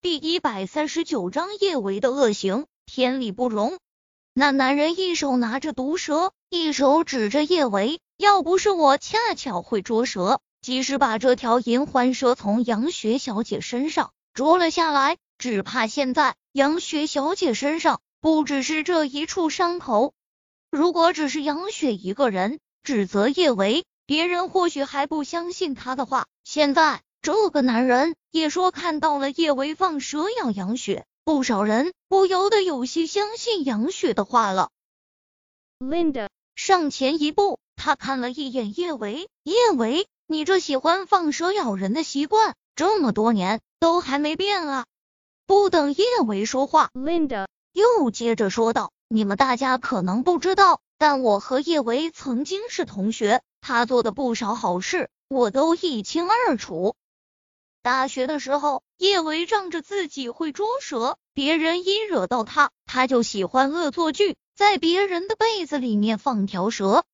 [0.00, 3.80] 第一百三十九章叶维的恶行，天理不容。
[4.32, 7.98] 那男人一手拿着毒蛇，一手指着叶维。
[8.16, 20.14] 要不是我恰巧会捉蛇，即使把这条银环蛇从杨雪小姐身上捉了下来，只怕现在杨雪小姐身上不只是这一处伤口。
[20.70, 26.28] 如果只是杨雪一个人指责叶维，别人或许还不相信他的话。
[26.44, 27.02] 现在。
[27.28, 34.70] 这个男人也说看到了叶维放蛇咬杨雪，不少人不由得有些相信杨雪的话了。
[35.78, 44.86] Linda 上前一步，他看了一眼叶维，叶维，你这喜欢放蛇咬人的习惯，这么多年都还没变啊！
[45.46, 56.94] 不等叶维说话，Linda 又接着说道：“你们大家可能不知道，但我和叶维曾经是同学，他做的不少好事，我都一清二楚。”
[57.88, 67.06] 大学的时候，叶维仗着自己会捉蛇，别人一惹到他，他就喜欢恶作剧，在别人的被子里面放条蛇。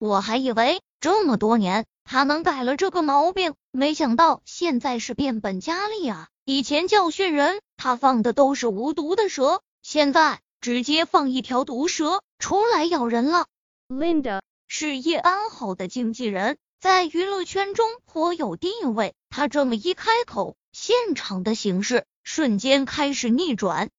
[0.00, 6.26] 我还以为这么多年他能改了这个毛病，没想到现在是变本加厉啊！
[6.44, 13.46] 以前教训人，他放的都是无毒的蛇，现在直接放一条毒蛇出来咬人了。
[13.88, 16.58] Linda 是叶安好的经纪人。
[16.86, 23.90] 在娱乐圈中颇有地位，他这么一开口，现场的形势瞬间开始逆转。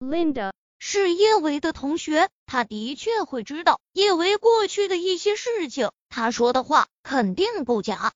[0.00, 8.14] Linda 是叶维的同学，他的确会知道叶维过去的一些事情，他说的话肯定不假。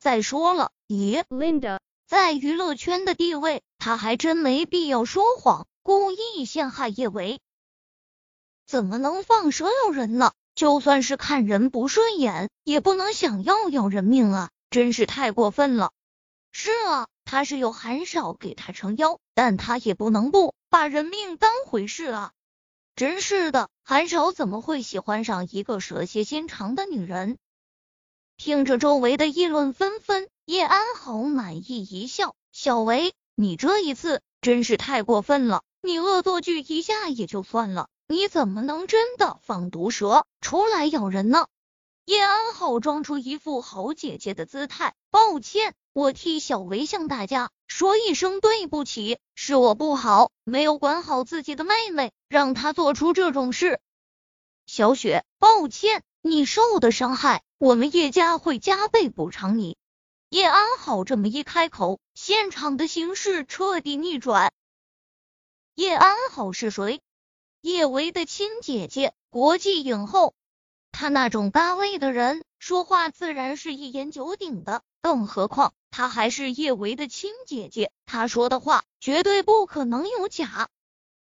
[0.00, 7.38] 再说了，咦，Linda 在娱乐圈的地位，他还真没必要说谎，故意陷害叶维，
[8.66, 10.32] 怎么能放蛇咬人呢？
[10.54, 14.50] 就算是看人不顺眼，也不能想要要人命啊！
[14.70, 15.92] 真是太过分了。
[16.52, 22.32] 是啊，他是有韩少给他撑腰，但他也不能不把人命当回事啊！
[22.94, 27.38] 真是的，韩少怎么会喜欢上一个蛇蝎心肠的女人？
[28.36, 41.48] 听着周围的议论纷纷，叶安好满意一笑：“小维，你这一次真是太过分了，你恶作剧一下也就算了。”你怎么能真的放毒蛇出来咬人呢？
[42.04, 53.80] 叶安好装出一副好姐姐的姿态，抱歉，我替小维向大家说一声对不起，是我不好，没有管好自己的妹妹，让她做出这种事。
[54.64, 59.76] 小雪，抱歉，你受的伤害，我们叶家会加倍补偿你。
[60.28, 64.52] 叶安好这么一开口，现场的形势彻底逆转。
[65.74, 67.00] 叶安好是谁？
[67.64, 70.34] 叶维的亲姐姐，国际影后，
[70.92, 74.82] 她那种咖位的人，说话自然是一言九鼎的。
[75.00, 80.68] 更何况她还是叶维的亲姐姐，她说的话绝对不可能有假。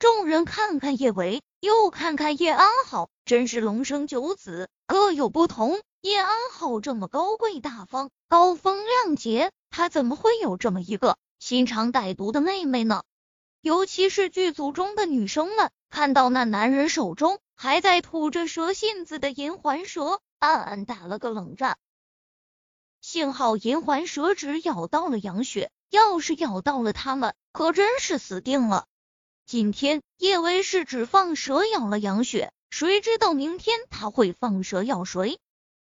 [0.00, 5.80] 众人看看叶维，又看看叶安好，真是龙生九子，各有不同。
[6.00, 13.04] 叶安好这么高贵大方、高风亮节，他怎么会有这么一个心肠歹毒的妹妹呢？
[13.60, 15.70] 尤其是剧组中的女生们。
[15.94, 21.78] 看到那男人手中还在吐着蛇信子的银环蛇，暗暗打了个冷战。
[23.00, 28.86] 幸好银环蛇只咬到了杨雪，要是咬到了他们，可真是死定了。
[29.46, 35.38] 今天叶威是只放蛇咬了杨雪，谁知道明天他会放蛇咬谁？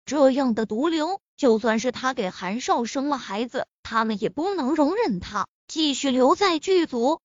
[0.06, 7.20] 这样的毒瘤，就算是他给韩少生了孩子，他们也不能容忍他继续留在剧组。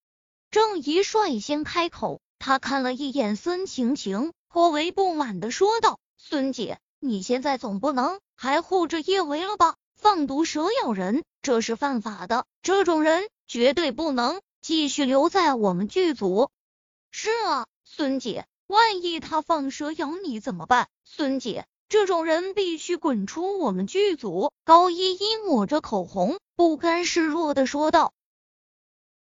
[0.52, 2.20] 郑怡率先开口。
[2.46, 9.78] 他看了一眼孙晴晴，颇为不满的说道：“孙姐，你现在总不能还护着叶维了吧？
[9.96, 16.52] 放毒蛇咬人，这是犯法的，这种人绝对不能继续留在我们剧组。”
[17.10, 20.88] 是啊，孙姐，万一他放蛇咬你怎么办？
[21.04, 24.52] 孙姐，这种人必须滚出我们剧组。
[24.64, 28.14] 高依依抹着口红，不甘示弱的说道。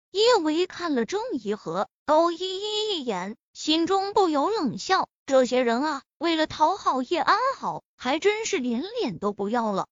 [0.09, 9.87] 叶维看了郑怡和高依依一眼，心中不由冷笑：这些人啊，为了讨好叶安好，还真是连脸都不要了。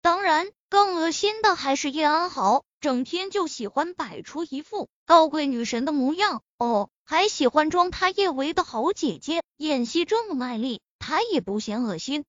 [0.00, 12.24] 当然，更恶心的还是叶安好，整天就喜欢摆出一副高贵女神的模样，哦，还喜欢装她叶维的好姐姐，演戏这么卖力，她也不嫌恶心。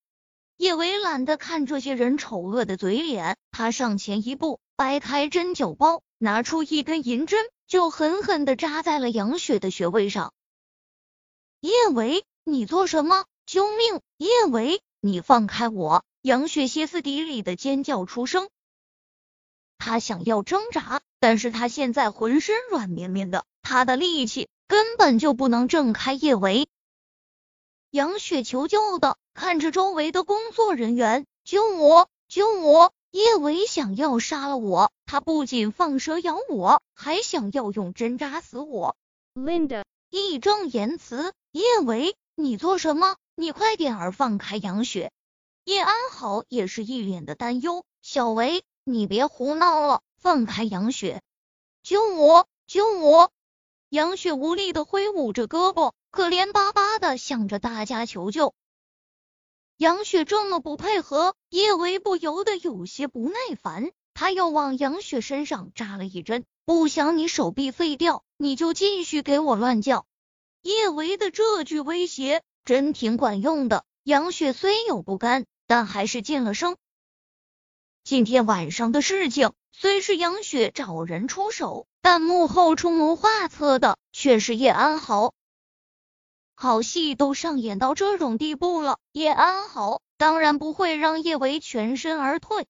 [0.58, 6.02] 叶维懒得看这些人丑恶的嘴脸，他上前一步，掰开针灸包。
[6.20, 10.34] 拿出一根银针，就狠狠的扎在了杨雪的穴位上。
[11.60, 13.26] 叶维，你做什么？
[13.46, 14.02] 救命！
[14.18, 16.06] 叶维，你放开我！
[16.22, 18.50] 杨雪歇斯底里的尖叫出声，
[19.78, 26.68] 他想要挣扎，但是他现在浑身软绵绵的，他的力气根本就不能挣开叶维。
[27.92, 32.94] 杨雪求救的看着周围的工作人员，救我，救我！
[33.12, 38.98] 叶维想要杀了我，他不仅放蛇咬我，还想要用针扎死我。
[39.34, 43.16] Linda，义正言辞，叶维，你做什么？
[43.34, 45.14] 你快点儿放开杨雪。
[45.64, 51.22] 叶安好也是一脸的担忧，小维，你别胡闹了，放开杨雪，
[51.84, 53.32] 救我，救我！
[53.88, 58.54] 杨雪无力的挥舞着胳膊，可怜巴巴的向着大家求救。
[59.78, 63.92] 杨雪这么不配合，叶维不由得有些不耐烦。
[64.20, 70.08] 他又往杨雪身上扎了一针，不想你手臂废掉，你就继续给我乱叫。
[70.64, 73.86] 叶维的这句威胁真挺管用的。
[74.02, 76.78] 杨雪虽有不甘，但还是进了声。
[78.04, 81.86] 今天晚上的事情虽是杨雪找人出手。
[82.02, 85.34] 但幕后出谋划策的却是叶安好，
[86.56, 92.66] 好戏都上演到这种地步了，叶安好当然不会让叶维全身而退。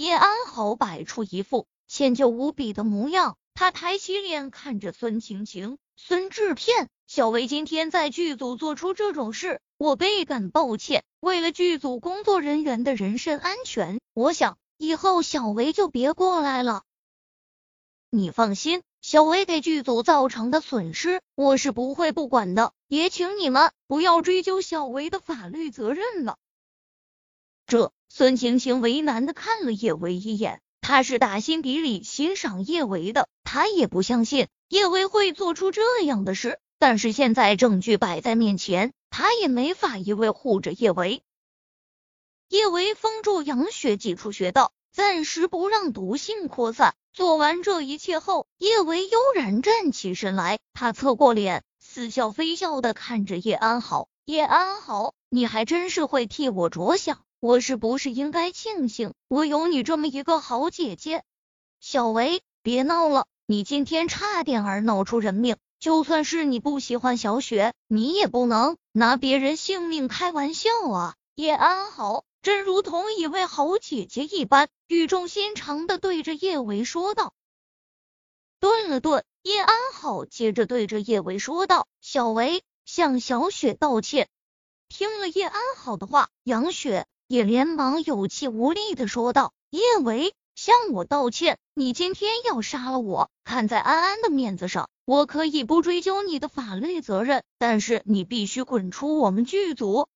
[0.00, 11.04] 叶安好摆出一副歉疚无比的模样，他抬起脸看着孙晴晴、孙制片，小维今天在剧组做出这种事，我倍感抱歉。
[11.20, 16.82] 为了剧组工作人员的人身安全，我想以后小维就别过来了。
[18.08, 22.72] 你放心，小维给剧组造成的损失，我是不会不管的。
[22.88, 26.38] 也请你们不要追究小维的法律责任了。
[27.66, 36.58] 这孙晴晴为难的看了叶维一眼，她是打心底里欣赏叶维的，她也不相信叶维会做出这样的事。
[36.80, 41.22] 但是现在证据摆在面前，他也没法一味护着叶维。
[42.48, 46.96] 叶维封住杨雪几处穴道，暂时不让毒性扩散。
[47.12, 54.08] 做完这一切后，叶维悠然站起身来，他侧过脸，似笑非笑的看着叶安好。
[54.24, 61.22] 叶安好，你还真是会替我着想，我是不是应该庆幸我有你这么一个好姐姐？
[61.78, 71.14] 小维，别闹了，你今天差点儿闹出人命，就算是你不喜欢小雪，你也不能拿别人性命开玩笑啊！
[71.36, 72.24] 叶安好。
[72.42, 77.34] 真如同一位好姐姐一般，语重心长的对着叶维说道。
[78.58, 84.28] 顿了顿，叶安好接着对着叶维说道：“小维向小雪道歉。”
[84.90, 100.08] 听了叶安好的话，杨雪也连忙有气无力的说道：“叶维向我道歉，你今天要杀了我，看在安安的面子上，我可以不追究你的法律责任，但是你必须滚出我们剧组。”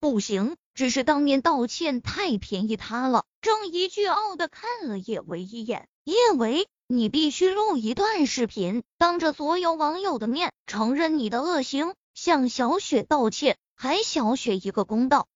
[0.00, 3.26] 不行，只是当面道歉太便宜他了。
[3.42, 15.26] 郑怡倨傲的看了叶维一眼，叶维，你必须录一段视频，当着所有网友的面承认你的恶行，向小雪道歉，还小雪一个公道。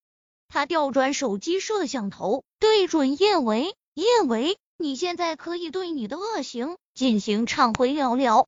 [0.48, 8.46] 他调转手机摄像头，对准叶维，叶维，你现在可以对你的恶行进行忏悔了了。